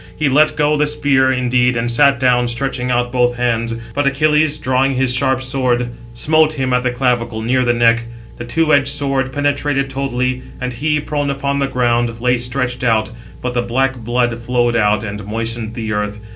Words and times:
He 0.17 0.29
let 0.29 0.55
go 0.55 0.75
the 0.77 0.87
spear, 0.87 1.31
indeed, 1.31 1.77
and 1.77 1.91
sat 1.91 2.19
down, 2.19 2.47
stretching 2.47 2.89
out 2.89 3.11
both 3.11 3.35
hands. 3.35 3.75
But 3.93 4.07
Achilles, 4.07 4.57
drawing 4.57 4.95
his 4.95 5.13
sharp 5.13 5.43
sword, 5.43 5.89
smote 6.15 6.53
[him] 6.53 6.73
at 6.73 6.81
the 6.81 6.89
clavicle, 6.89 7.43
near 7.43 7.63
the 7.63 7.73
neck. 7.75 8.05
The 8.37 8.45
two 8.45 8.73
edged 8.73 8.87
sword 8.87 9.31
penetrated 9.31 9.91
totally, 9.91 10.41
and 10.59 10.73
he, 10.73 10.99
prone 10.99 11.29
upon 11.29 11.59
the 11.59 11.67
ground, 11.67 12.19
lay 12.19 12.39
stretched 12.39 12.83
out, 12.83 13.11
but 13.43 13.53
the 13.53 13.61
black 13.61 13.95
blood 13.95 14.35
flowed 14.39 14.75
out, 14.75 15.03
and 15.03 15.23
moistened 15.23 15.75
the 15.75 15.91
earth. 15.93 16.17